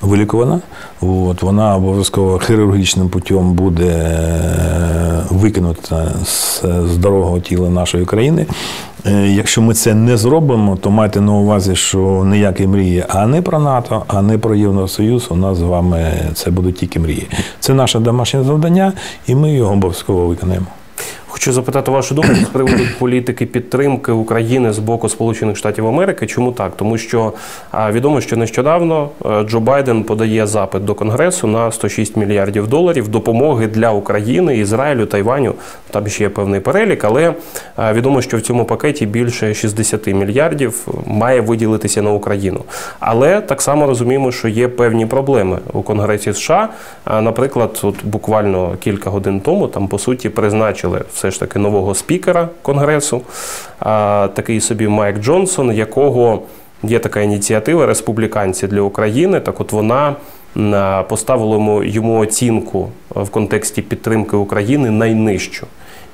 [0.00, 0.60] вилікувана.
[1.00, 8.46] От, Вона обов'язково хірургічним путем буде е, викинута з здорового тіла нашої країни.
[9.06, 13.42] Е, якщо ми це не зробимо, то майте на увазі, що ніякі мрії, а не
[13.42, 17.28] про НАТО, а не про Євросоюз, у нас з вами це будуть тільки мрії.
[17.60, 18.92] Це наше домашнє завдання,
[19.26, 20.66] і ми його обов'язково виконаємо.
[21.32, 26.26] Хочу запитати вашу думку з приводу політики підтримки України з боку Сполучених Штатів Америки.
[26.26, 26.76] Чому так?
[26.76, 27.32] Тому що
[27.92, 33.66] відомо, що нещодавно е, Джо Байден подає запит до Конгресу на 106 мільярдів доларів допомоги
[33.66, 35.54] для України, Ізраїлю, Тайваню.
[35.90, 37.34] Там ще є певний перелік, але
[37.78, 42.60] відомо, що в цьому пакеті більше 60 мільярдів має виділитися на Україну.
[43.00, 46.68] Але так само розуміємо, що є певні проблеми у Конгресі США.
[47.06, 52.48] Наприклад, от буквально кілька годин тому там по суті призначили все ж таки нового спікера
[52.62, 53.20] Конгресу,
[54.34, 56.42] такий собі Майк Джонсон, якого
[56.82, 59.40] є така ініціатива Республіканці для України.
[59.40, 60.16] Так, от вона
[61.08, 65.66] поставила йому оцінку в контексті підтримки України найнижчу.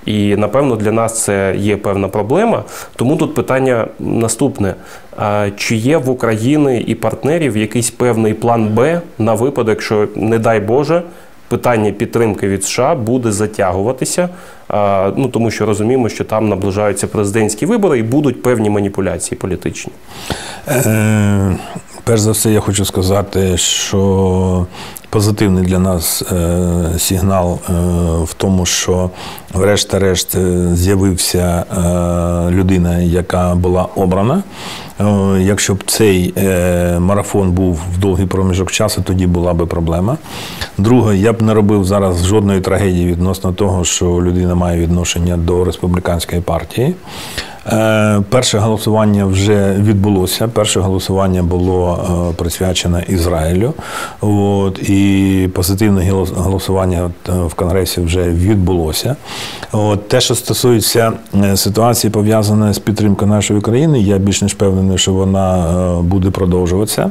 [0.07, 2.65] І напевно для нас це є певна проблема.
[2.97, 4.75] Тому тут питання наступне:
[5.57, 10.61] чи є в Україні і партнерів якийсь певний план Б на випадок, якщо, не дай
[10.61, 11.03] Боже,
[11.49, 14.29] питання підтримки від США буде затягуватися,
[15.17, 19.93] ну тому що розуміємо, що там наближаються президентські вибори і будуть певні маніпуляції політичні.
[20.69, 21.57] Е,
[22.05, 24.67] перш за все, я хочу сказати, що
[25.11, 27.73] позитивний для нас е, сигнал е,
[28.25, 29.11] в тому, що
[29.55, 31.65] врешті-решт е, з'явився
[32.51, 34.43] людина, яка була обрана.
[35.41, 36.35] Якщо б цей
[36.99, 40.17] марафон був в довгий проміжок часу, тоді була би проблема.
[40.79, 45.65] Друге, я б не робив зараз жодної трагедії відносно того, що людина має відношення до
[45.65, 46.95] республіканської партії.
[47.73, 50.49] Е, перше голосування вже відбулося.
[50.49, 53.75] Перше голосування було е, присвячене Ізраїлю.
[54.21, 59.17] От, І позитивне голосування е, в Конгресі вже відбулося.
[59.73, 61.13] От, Те, що стосується
[61.55, 65.67] ситуації, пов'язаної з підтримкою нашої країни, я більш ніж впевнений, що вона
[66.03, 67.11] буде продовжуватися.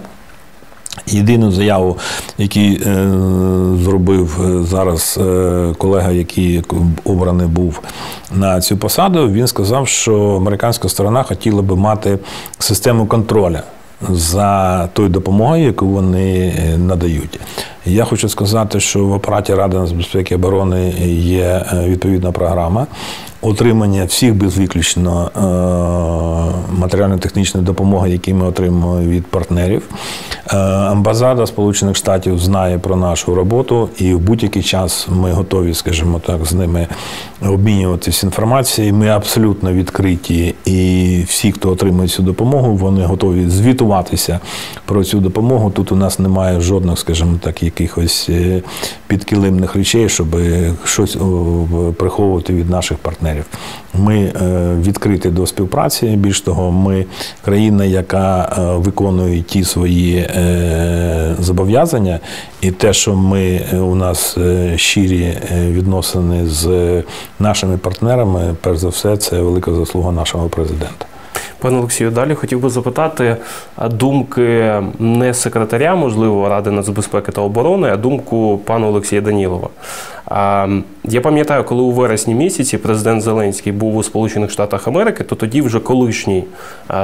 [1.08, 1.98] Єдину заяву,
[2.38, 3.08] яку е,
[3.84, 6.64] зробив е, зараз е, колега, який
[7.04, 7.80] обраний був
[8.32, 12.20] на цю посаду, він сказав, що американська сторона хотіла би мати
[12.60, 13.60] систему контролю
[14.10, 17.40] за тою допомогою, яку вони надають.
[17.86, 22.88] Я хочу сказати, що в апараті Ради нацбезпеки і оборони є відповідна програма
[23.46, 25.40] отримання всіх безвиключно е,
[26.80, 29.84] матеріально-технічної допомоги, які ми отримуємо від партнерів.
[30.54, 36.22] Е, амбасада Сполучених Штатів знає про нашу роботу, і в будь-який час ми готові, скажімо
[36.26, 36.88] так, з ними
[37.42, 38.94] обмінюватися інформацією.
[38.94, 44.40] Ми абсолютно відкриті, і всі, хто отримує цю допомогу, вони готові звітуватися
[44.86, 45.72] про цю допомогу.
[45.72, 48.62] Тут у нас немає жодних, скажімо так, якихось е,
[49.08, 50.38] підкилимних речей, щоб
[50.84, 51.18] щось
[51.98, 53.46] приховувати від наших партнерів.
[53.94, 54.32] Ми е,
[54.82, 56.06] відкриті до співпраці.
[56.08, 57.06] Більш того, ми
[57.46, 60.30] країна, яка е, виконує ті свої
[61.40, 62.20] зобов'язання,
[62.62, 64.38] і те, що ми у нас
[64.76, 67.04] щирі відносини з
[67.40, 71.06] нашими партнерами, перш за все, це велика заслуга нашого президента.
[71.60, 73.38] Пане Олексію, далі хотів би запитати
[73.92, 79.70] думки не секретаря, можливо, Ради нацбезпеки та оборони, а думку пана Олексія Данілова.
[81.04, 85.62] Я пам'ятаю, коли у вересні місяці президент Зеленський був у Сполучених Штатах Америки, то тоді
[85.62, 86.44] вже колишній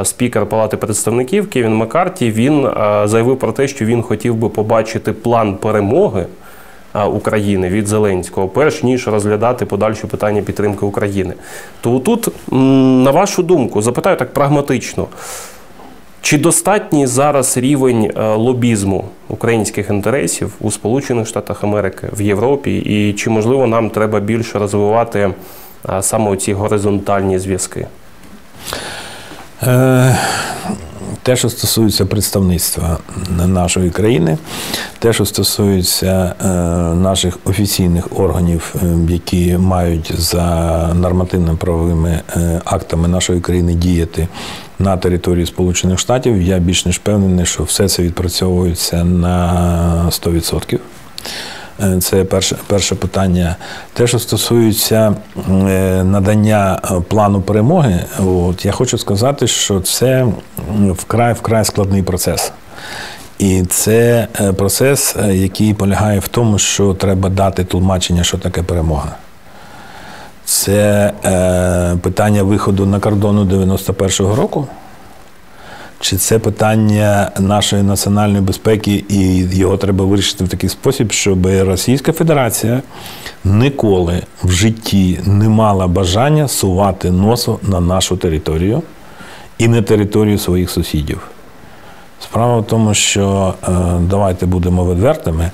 [0.03, 2.67] спікер Палати представників Кевін Маккарті, він
[3.05, 6.25] заявив про те, що він хотів би побачити план перемоги.
[6.93, 11.33] України від Зеленського, перш ніж розглядати подальші питання підтримки України.
[11.81, 12.27] То тут,
[13.03, 15.07] на вашу думку, запитаю так прагматично.
[16.21, 23.13] Чи достатній зараз рівень е, лобізму українських інтересів у Сполучених Штатах Америки, в Європі, і
[23.13, 25.33] чи можливо нам треба більше розвивати
[25.89, 27.87] е, саме ці горизонтальні зв'язки?
[29.63, 30.17] Е,
[31.23, 32.97] те, що стосується представництва
[33.47, 34.37] нашої країни,
[34.99, 36.47] те, що стосується е,
[36.95, 44.27] наших офіційних органів, е, які мають за нормативно-правовими е, актами нашої країни діяти
[44.79, 50.79] на території Сполучених Штатів, я більш ніж впевнений, що все це відпрацьовується на 100%.
[51.79, 53.55] Е, це перше перше питання.
[53.93, 55.15] Те, що стосується
[55.49, 60.27] е, надання е, плану перемоги, от я хочу сказати, що це
[60.89, 62.51] вкрай вкрай складний процес.
[63.39, 69.15] І це процес, який полягає в тому, що треба дати тлумачення, що таке перемога.
[70.45, 74.67] Це е, питання виходу на кордону 91-го року.
[76.01, 82.11] Чи це питання нашої національної безпеки, і його треба вирішити в такий спосіб, щоб Російська
[82.11, 82.81] Федерація
[83.45, 88.83] ніколи в житті не мала бажання сувати носу на нашу територію
[89.57, 91.21] і на територію своїх сусідів?
[92.19, 95.51] Справа в тому, що е, давайте будемо відвертими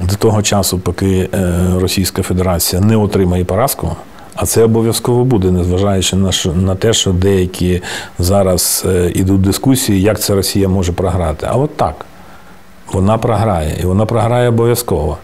[0.00, 3.96] до того часу, поки е, Російська Федерація не отримає поразку
[4.40, 7.82] А це обов'язково буде, незважаючи на на те, що деякі
[8.18, 11.46] зараз е, ідуть дискусії, як це Росія може програти.
[11.50, 11.94] А от так.
[12.92, 15.18] Вона програє, і вона програє обов'язково.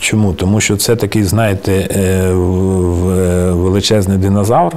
[0.00, 0.32] Чому?
[0.32, 4.72] Тому що це такий, знаєте, е, в- величезний динозавр,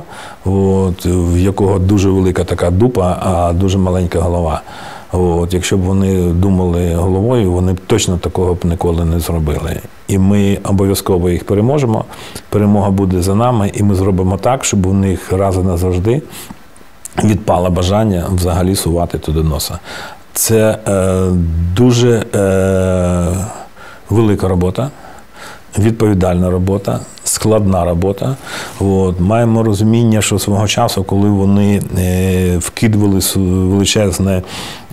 [0.46, 4.62] от, в якого дуже велика така дупа, а дуже маленька голова.
[5.16, 9.80] От, якщо б вони думали головою, вони б точно такого б ніколи не зробили.
[10.08, 12.06] І ми обов'язково їх переможемо.
[12.50, 16.22] Перемога буде за нами, і ми зробимо так, щоб у них раз і назавжди
[17.24, 19.80] відпало бажання взагалі сувати туди носа.
[20.34, 21.26] Це е,
[21.76, 23.36] дуже е,
[24.10, 24.90] велика робота,
[25.80, 28.36] відповідальна робота, складна робота.
[28.80, 34.42] От, маємо розуміння, що свого часу, коли вони е, вкидували величезне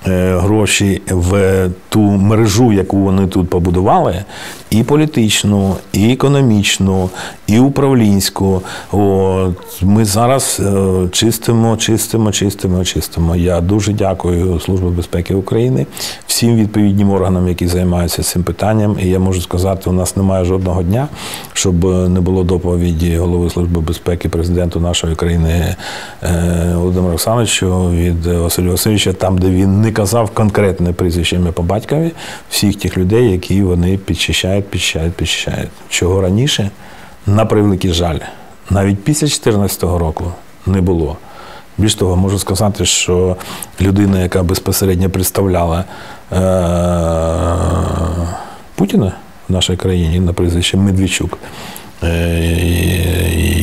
[0.05, 4.25] гроші в ту мережу, яку вони тут побудували,
[4.71, 7.11] і політичну, і економічну,
[7.47, 8.63] і управлінську.
[8.93, 13.37] От, ми зараз е, чистимо, чистимо, чистимо, чистимо.
[13.37, 15.87] Я дуже дякую Службі безпеки України,
[16.27, 18.97] всім відповідним органам, які займаються цим питанням.
[19.03, 21.09] І я можу сказати, у нас немає жодного дня,
[21.53, 25.77] щоб не було доповіді голови Служби безпеки президенту нашої країни
[26.23, 31.63] е, Володимира Олександровичу від Василя Васильовича, там, де він не казав конкретне прізвище ім'я по
[31.63, 32.13] батькові
[32.51, 35.71] всіх тих людей, які вони підчищають, підчищають, підчищають.
[35.89, 36.71] Чого раніше,
[37.27, 38.19] на превеликий жаль,
[38.71, 40.25] навіть після 2014 року
[40.67, 41.17] не було.
[41.79, 43.37] Більш того, можу сказати, що
[43.81, 45.85] людина, яка безпосередньо представляла
[46.33, 46.37] е-
[48.75, 49.13] Путіна
[49.49, 51.39] в нашій країні на прізвище Медведчук,
[52.03, 52.09] е,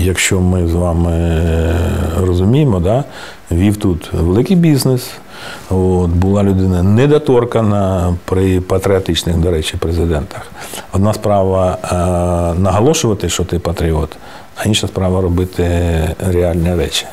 [0.03, 1.75] якщо ми з вами е,
[2.19, 3.03] розуміємо, да,
[3.51, 5.11] вів тут великий бізнес.
[5.69, 10.51] От, була людина недоторкана при патріотичних, до речі, президентах.
[10.93, 14.17] Одна справа е, наголошувати, що ти патріот,
[14.55, 15.65] а інша справа робити
[16.19, 17.05] реальні речі.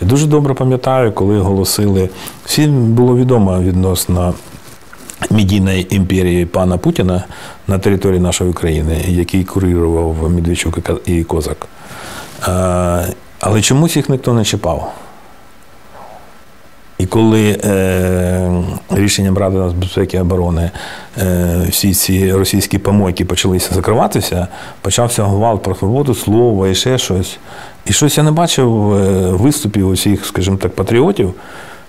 [0.00, 2.08] Я дуже добре пам'ятаю, коли оголосили,
[2.44, 4.34] всім було відомо відносно
[5.30, 7.24] медійної імперії пана Путіна
[7.68, 11.66] на території нашої країни, який курував Медведчук і Козак.
[12.48, 14.92] Е, Але чомусь їх ніхто не чіпав.
[16.98, 20.70] І коли е, рішенням Ради нацбезпеки і оборони
[21.18, 24.46] е, всі ці російські помойки почалися закриватися,
[24.80, 27.38] почався гвалт про свободу слова і ще щось.
[27.86, 31.34] І щось я не бачив е, виступів усіх, скажімо так, патріотів.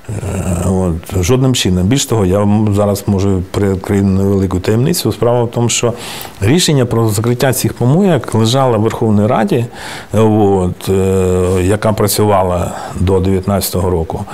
[0.10, 1.88] Е, От, жодним чином.
[1.88, 5.12] Більш того, я зараз можу приоткрити невелику таємницю.
[5.12, 5.94] Справа в тому, що
[6.42, 9.66] рішення про закриття цих помоєк лежало в Верховній Раді,
[10.14, 14.26] от, е, яка працювала до 2019 року.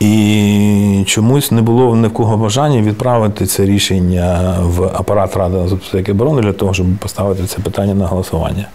[0.00, 6.10] І чомусь не було ні в кого бажання відправити це рішення в апарат Ради нацбезпеки
[6.10, 8.66] і оборони для того, щоб поставити це питання на голосування.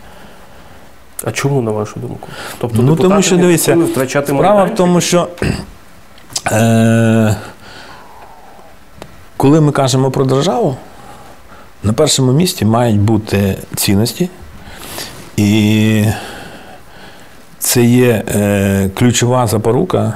[1.24, 2.28] А чому, на вашу думку?
[2.58, 5.28] Тобто, Ну, тому що дивіться, втрачати справа в тому, що
[6.52, 7.36] е,
[9.38, 10.76] коли ми кажемо про державу,
[11.84, 14.30] на першому місці мають бути цінності,
[15.38, 16.06] і
[17.60, 20.14] це є е, ключова запорука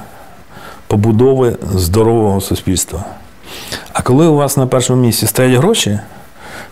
[0.90, 3.06] побудови здорового суспільства.
[3.94, 6.00] А коли у вас на першому місці стоять гроші,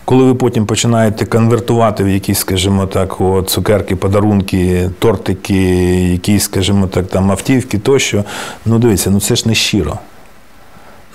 [0.04, 5.64] коли ви потім починаєте конвертувати в якісь, скажімо так, от, цукерки, подарунки, тортики,
[6.12, 8.24] якісь, скажімо так, там автівки тощо,
[8.66, 9.98] ну дивіться, ну це ж не щиро.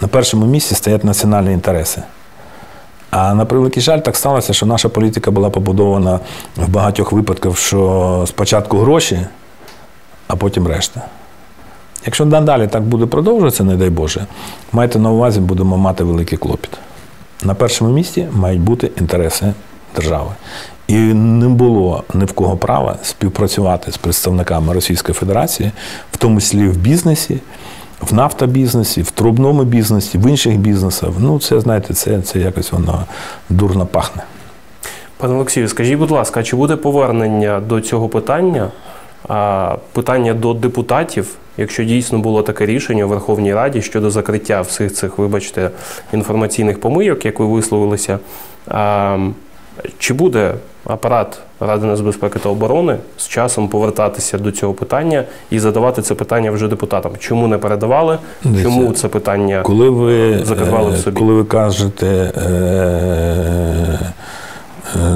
[0.02, 2.02] На першому місці стоять національні інтереси.
[3.12, 6.20] А на превеликий жаль, так сталося, що наша політика була побудована
[6.56, 9.20] в багатьох випадках, що спочатку гроші,
[10.28, 11.02] а потім решта.
[12.06, 14.26] Якщо надалі так буде продовжуватися, не дай Боже,
[14.72, 16.78] майте на увазі, будемо мати великий клопіт.
[17.44, 19.54] На першому місці мають бути інтереси
[19.96, 20.30] держави.
[20.88, 25.72] І не було ні в кого права співпрацювати з представниками Російської Федерації,
[26.12, 27.40] в тому числі в бізнесі,
[28.02, 31.10] в нафтобізнесі, в трубному бізнесі, в інших бізнесах.
[31.20, 33.06] Ну, це, знаєте, це, це якось воно
[33.50, 34.24] дурно пахне.
[35.18, 38.72] Пане Олексію, скажіть, будь ласка, чи буде повернення до цього питання?
[39.28, 44.94] А, питання до депутатів, якщо дійсно було таке рішення у Верховній Раді щодо закриття всіх
[44.94, 45.70] цих, вибачте,
[46.14, 48.20] інформаційних помийок, як ви висловилися,
[48.68, 49.18] а,
[50.00, 50.54] чи буде
[50.86, 56.52] апарат Ради нацбезпеки та оборони з часом повертатися до цього питання і задавати це питання
[56.52, 57.12] вже депутатам?
[57.20, 58.18] Чому не передавали?
[58.64, 59.62] Чому це питання?
[59.62, 61.20] Коли ви, Закривали в е, собі.
[61.20, 62.08] коли ви кажете
[62.38, 64.00] е,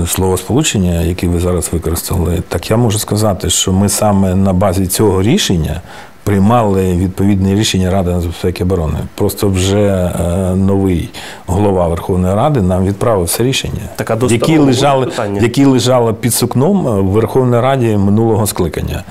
[0.07, 5.21] словосполучення, яке ви зараз використали, так я можу сказати, що ми саме на базі цього
[5.21, 5.81] рішення
[6.27, 8.97] приймали відповідні рішення Ради нацбезпеки оборони.
[9.15, 11.09] Просто вже е, новий
[11.45, 15.07] голова Верховної Ради нам відправив це рішення, Так, які лежали,
[15.41, 19.03] які лежали під сукном е, в Верховній Раді минулого скликання.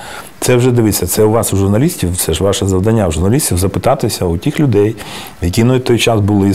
[0.46, 4.24] Це вже дивіться, це у вас у журналістів, це ж ваше завдання у журналістів запитатися
[4.24, 4.96] у тих людей,
[5.42, 6.52] які на той час були,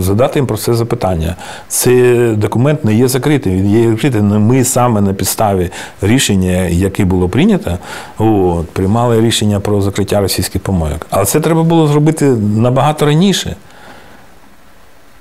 [0.00, 1.36] задати їм про це запитання.
[1.68, 4.22] Цей документ не є закритий, він є відкритий.
[4.22, 5.70] Ми саме на підставі
[6.02, 7.78] рішення, яке було прийнято,
[8.18, 11.06] от, приймали рішення про закриття російських помойок.
[11.10, 12.24] Але це треба було зробити
[12.56, 13.56] набагато раніше.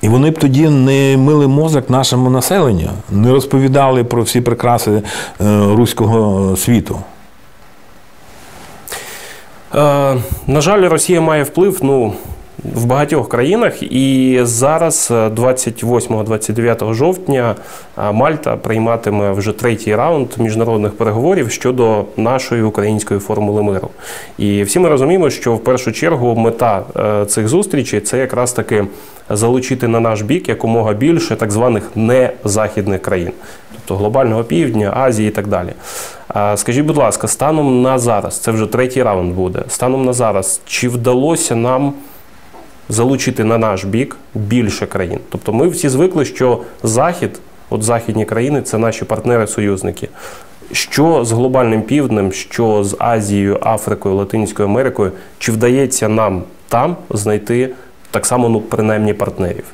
[0.02, 5.02] І вони б тоді не мили мозок нашому населенню, не розповідали про всі прикраси е,
[5.76, 7.00] руського світу.
[9.76, 10.18] Е,
[10.48, 12.14] на жаль, Росія має вплив ну,
[12.74, 17.56] в багатьох країнах, і зараз, е, 28-29 жовтня,
[17.98, 23.90] е, Мальта прийматиме вже третій раунд міжнародних переговорів щодо нашої української формули миру.
[24.38, 28.86] І всі ми розуміємо, що в першу чергу мета е, цих зустрічей це якраз таки
[29.30, 33.32] залучити на наш бік якомога більше так званих незахідних країн,
[33.86, 35.70] тобто глобального півдня, Азії і так далі.
[36.56, 39.64] Скажіть, будь ласка, станом на зараз, це вже третій раунд буде.
[39.68, 41.94] Станом на зараз, чи вдалося нам
[42.90, 45.20] залучити на наш бік більше країн?
[45.30, 50.10] Тобто ми всі звикли, що Захід, от західні країни, це наші партнери-союзники.
[50.72, 57.70] Що з глобальним півднем, що з Азією, Африкою, Латинською Америкою, чи вдається нам там знайти
[58.12, 59.66] так само, ну принаймні партнерів?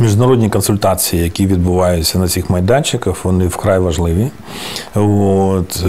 [0.00, 4.30] Міжнародні консультації, які відбуваються на цих майданчиках, вони вкрай важливі.
[4.94, 5.88] От, е,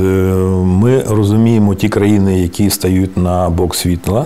[0.64, 4.26] ми розуміємо ті країни, які стають на бок світла.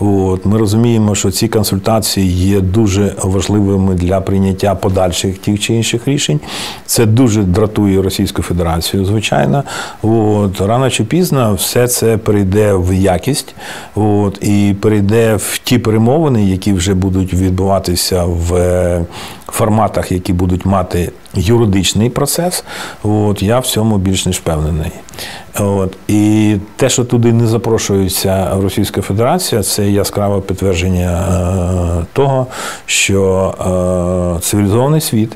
[0.00, 6.08] От, ми розуміємо, що ці консультації є дуже важливими для прийняття подальших тих чи інших
[6.08, 6.40] рішень.
[6.86, 9.64] Це дуже дратує Російську Федерацію, звичайно.
[10.02, 13.54] От, рано чи пізно все це перейде в якість
[13.94, 19.04] от, і перейде в ті перемовини, які вже будуть відбуватися в е,
[19.48, 22.64] форматах, які будуть мати юридичний процес.
[23.02, 24.90] От, я в цьому більш ніж впевнений.
[25.58, 31.10] От, і те, що туди не запрошується Російська Федерація, це яскраве підтвердження
[32.00, 32.46] е, того,
[32.86, 35.32] що е, цивілізований світ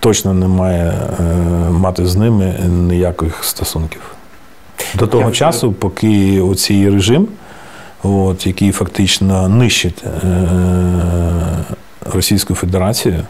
[0.00, 0.84] точно не має
[1.20, 1.22] е,
[1.70, 4.00] мати з ними ніяких стосунків.
[4.94, 7.28] До того Я- часу, поки оцей режим,
[8.02, 10.48] от, який фактично нищить е,
[12.12, 13.22] Російську Федерацію,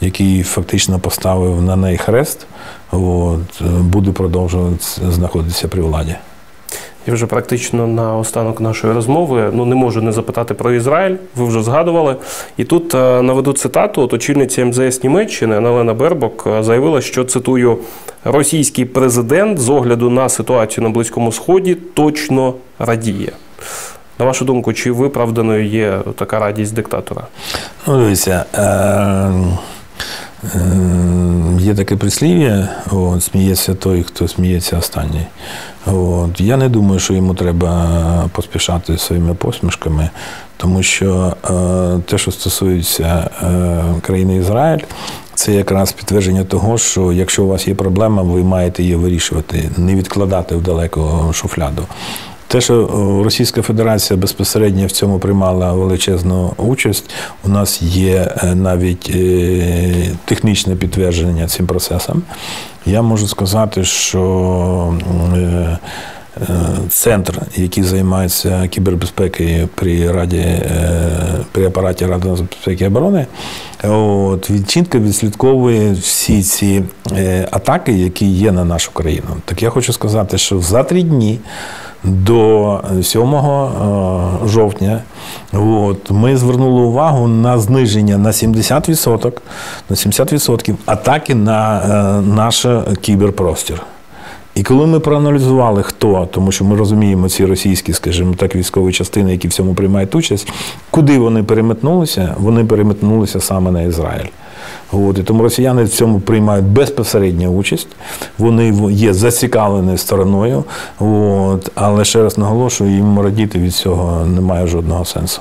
[0.00, 2.46] який фактично поставив на неї хрест,
[2.92, 6.16] от, буде продовжувати знаходитися при владі.
[7.08, 11.16] І вже практично на останок нашої розмови ну не можу не запитати про Ізраїль.
[11.36, 12.16] Ви вже згадували.
[12.56, 14.02] І тут е, наведу цитату.
[14.02, 17.78] От очільниця МЗС Німеччини Аналена Бербок е, заявила, що цитую:
[18.24, 23.32] російський президент з огляду на ситуацію на Близькому Сході точно радіє.
[24.18, 27.22] На вашу думку, чи виправданою є така радість диктатора?
[27.86, 29.32] Ну, дивіться, е, е,
[31.58, 32.68] є таке прислів'я,
[33.20, 35.26] сміється той, хто сміється останній.
[35.86, 40.10] От, я не думаю, що йому треба поспішати своїми посмішками,
[40.56, 44.80] тому що е, те, що стосується е, країни Ізраїль,
[45.34, 49.94] це якраз підтвердження того, що якщо у вас є проблема, ви маєте її вирішувати, не
[49.94, 51.82] відкладати в далеку шуфляду.
[52.48, 52.86] Те, що
[53.24, 57.10] Російська Федерація безпосередньо в цьому приймала величезну участь,
[57.44, 62.22] у нас є е, навіть е, технічне підтвердження цим процесам.
[62.86, 64.94] Я можу сказати, що
[65.36, 65.78] е, е,
[66.88, 70.64] центр, який займається кібербезпекою при раді е,
[71.52, 73.26] при апараті Ради нацбезпеки і оборони,
[73.84, 79.36] от, він чітко відслідковує всі ці е, атаки, які є на нашу країну.
[79.44, 81.38] Так я хочу сказати, що за три дні.
[82.04, 83.68] До 7 е,
[84.48, 85.02] жовтня
[85.52, 89.32] от, ми звернули увагу на зниження на 70%,
[89.90, 92.66] на 70% атаки на е, наш
[93.00, 93.82] кіберпростір.
[94.54, 99.32] І коли ми проаналізували, хто, тому що ми розуміємо ці російські, скажімо так, військові частини,
[99.32, 100.52] які в цьому приймають участь,
[100.90, 104.26] куди вони переметнулися, вони переметнулися саме на Ізраїль.
[104.92, 107.88] От, і тому росіяни в цьому приймають безпосередню участь,
[108.38, 110.64] вони є зацікавленою стороною,
[110.98, 115.40] от, але ще раз наголошую, їм радіти від цього немає жодного сенсу.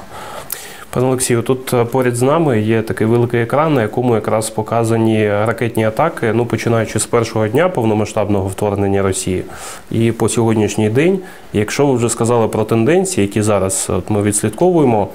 [0.90, 5.30] Пане Олексію, тут е, поряд з нами є такий великий екран, на якому якраз показані
[5.30, 9.44] ракетні атаки, ну починаючи з першого дня повномасштабного вторгнення Росії
[9.92, 11.20] і по сьогоднішній день.
[11.54, 15.08] Якщо ви вже сказали про тенденції, які зараз от ми відслідковуємо,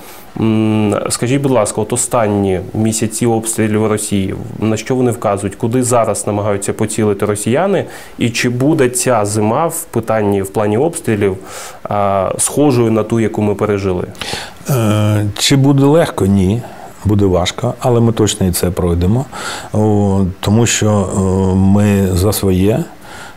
[1.11, 6.73] скажіть, будь ласка, от останні місяці обстрілів Росії, на що вони вказують, куди зараз намагаються
[6.73, 7.85] поцілити росіяни,
[8.19, 11.37] і чи буде ця зима в питанні в плані обстрілів
[12.39, 14.07] схожою на ту, яку ми пережили?
[14.71, 16.27] Е, чи буде легко?
[16.27, 16.63] Ні.
[17.05, 19.25] Буде важко, але ми точно і це пройдемо,
[20.41, 21.09] тому що
[21.57, 22.85] ми за своє,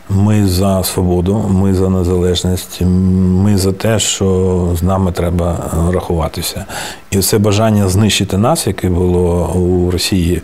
[0.08, 6.64] ми за свободу, ми за незалежність, ми за те, що з нами треба рахуватися.
[7.10, 10.42] І це бажання знищити нас, яке було у Росії,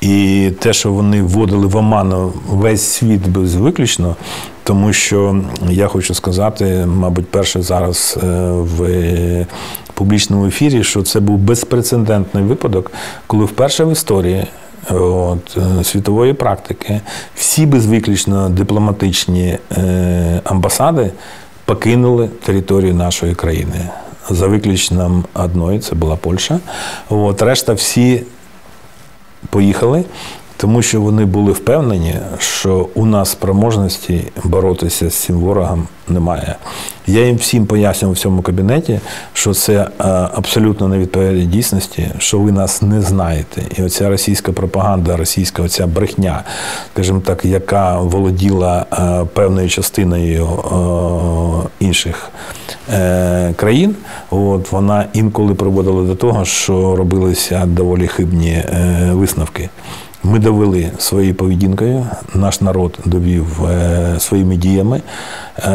[0.00, 4.16] і те, що вони вводили в оману весь світ без виключно,
[4.64, 9.46] тому що я хочу сказати, мабуть, перше зараз е, в
[9.94, 12.92] публічному ефірі, що це був безпрецедентний випадок,
[13.26, 14.46] коли вперше в історії.
[14.90, 17.00] От, е, Світової практики
[17.34, 21.10] всі безвиключно дипломатичні е, амбасади
[21.64, 23.88] покинули територію нашої країни.
[24.30, 26.60] За виключенням одної, це була Польща.
[27.08, 28.22] От, Решта всі
[29.50, 30.04] поїхали
[30.62, 36.56] тому що вони були впевнені, що у нас спроможності боротися з цим ворогом немає.
[37.06, 39.00] Я їм всім пояснював в цьому кабінеті,
[39.32, 39.88] що це е,
[40.34, 43.62] абсолютно не відповідає дійсності, що ви нас не знаєте.
[43.78, 46.42] І оця російська пропаганда, російська оця брехня,
[46.92, 52.30] скажімо так, яка володіла е, певною частиною е, інших
[53.56, 53.96] країн,
[54.30, 58.64] от вона інколи приводила до того, що робилися доволі хибні
[59.12, 59.70] висновки.
[60.24, 65.02] Ми довели своєю поведінкою, наш народ довів е, своїми діями,
[65.58, 65.68] е,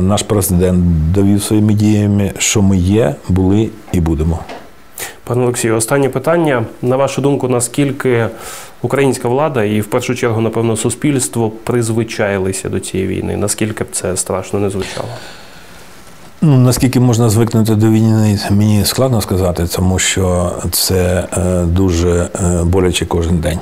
[0.00, 4.38] наш президент довів своїми діями, що ми є, були і будемо.
[5.24, 6.64] Пане Олексію, останнє питання.
[6.82, 8.26] На вашу думку, наскільки
[8.82, 13.36] українська влада і в першу чергу, напевно, суспільство призвичаїлися до цієї війни?
[13.36, 15.08] Наскільки б це страшно не звучало?
[16.42, 22.28] Ну, Наскільки можна звикнути до війни, мені складно сказати, тому що це е, дуже
[22.64, 23.58] боляче кожен день.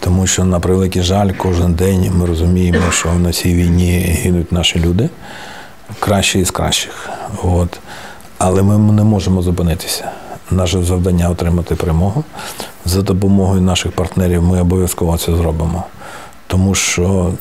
[0.00, 4.78] Тому що, на превеликий жаль, кожен день ми розуміємо, що на цій війні гинуть наші
[4.80, 5.10] люди
[5.98, 7.10] кращі із кращих.
[7.42, 7.80] От.
[8.38, 10.10] Але ми не можемо зупинитися.
[10.50, 12.24] Наше завдання отримати перемогу.
[12.84, 15.84] За допомогою наших партнерів ми обов'язково це зробимо.
[16.46, 17.32] Тому що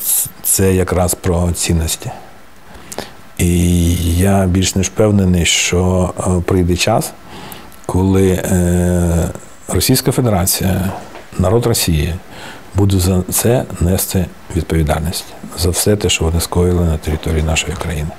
[0.43, 2.12] це якраз про цінності.
[3.38, 7.12] І я більш ніж впевнений, що е, прийде час,
[7.86, 9.30] коли е,
[9.68, 10.91] Російська Федерація,
[11.40, 12.14] народ Росії
[12.76, 14.26] буду за це нести
[14.56, 15.26] відповідальність
[15.58, 18.10] за все те, що вони скоїли на території нашої країни.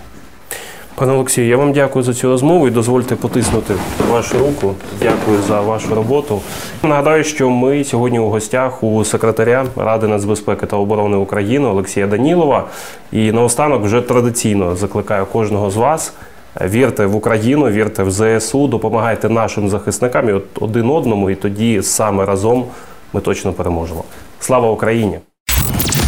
[0.94, 3.74] Пане Олексію, я вам дякую за цю розмову і дозвольте потиснути
[4.10, 4.74] вашу руку.
[5.02, 6.40] Дякую за вашу роботу.
[6.82, 12.64] Нагадаю, що ми сьогодні у гостях у секретаря Ради нацбезпеки та оборони України Олексія Данілова.
[13.12, 16.12] І наостанок вже традиційно закликаю кожного з вас.
[16.60, 22.24] Вірте в Україну, вірте в ЗСУ, допомагайте нашим захисникам і один одному, і тоді саме
[22.24, 22.64] разом
[23.12, 24.04] ми точно переможемо.
[24.40, 25.18] Слава Україні!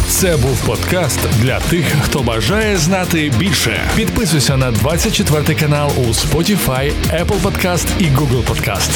[0.07, 3.81] Це був подкаст для тих, хто бажає знати більше.
[3.95, 8.89] Підписуйся на 24 канал у Spotify, Apple Podcast і Google Podcast.